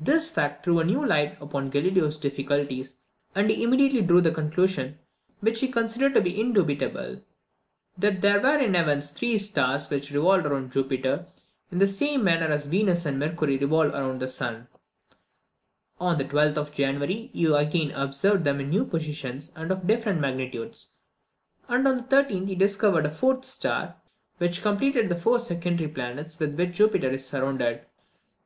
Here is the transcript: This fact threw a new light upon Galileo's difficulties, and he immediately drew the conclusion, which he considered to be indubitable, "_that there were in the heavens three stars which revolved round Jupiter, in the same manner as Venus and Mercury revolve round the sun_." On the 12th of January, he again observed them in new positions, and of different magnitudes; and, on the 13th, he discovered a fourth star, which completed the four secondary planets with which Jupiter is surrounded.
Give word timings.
This 0.00 0.30
fact 0.30 0.64
threw 0.64 0.80
a 0.80 0.84
new 0.86 1.04
light 1.04 1.36
upon 1.38 1.68
Galileo's 1.68 2.16
difficulties, 2.16 2.96
and 3.34 3.50
he 3.50 3.62
immediately 3.62 4.00
drew 4.00 4.22
the 4.22 4.30
conclusion, 4.30 4.98
which 5.40 5.60
he 5.60 5.68
considered 5.68 6.14
to 6.14 6.22
be 6.22 6.40
indubitable, 6.40 7.20
"_that 8.00 8.22
there 8.22 8.40
were 8.40 8.56
in 8.58 8.72
the 8.72 8.78
heavens 8.78 9.10
three 9.10 9.36
stars 9.36 9.90
which 9.90 10.12
revolved 10.12 10.46
round 10.46 10.72
Jupiter, 10.72 11.26
in 11.70 11.76
the 11.76 11.86
same 11.86 12.24
manner 12.24 12.46
as 12.46 12.64
Venus 12.68 13.04
and 13.04 13.18
Mercury 13.18 13.58
revolve 13.58 13.92
round 13.92 14.20
the 14.20 14.24
sun_." 14.28 14.66
On 16.00 16.16
the 16.16 16.24
12th 16.24 16.56
of 16.56 16.72
January, 16.72 17.30
he 17.34 17.44
again 17.44 17.90
observed 17.90 18.44
them 18.44 18.60
in 18.62 18.70
new 18.70 18.86
positions, 18.86 19.52
and 19.54 19.70
of 19.70 19.86
different 19.86 20.22
magnitudes; 20.22 20.92
and, 21.68 21.86
on 21.86 21.98
the 21.98 22.04
13th, 22.04 22.48
he 22.48 22.54
discovered 22.54 23.04
a 23.04 23.10
fourth 23.10 23.44
star, 23.44 23.96
which 24.38 24.62
completed 24.62 25.10
the 25.10 25.16
four 25.16 25.38
secondary 25.38 25.90
planets 25.90 26.38
with 26.38 26.58
which 26.58 26.76
Jupiter 26.76 27.10
is 27.10 27.26
surrounded. 27.26 27.84